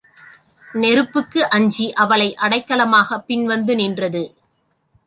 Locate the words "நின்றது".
3.75-4.23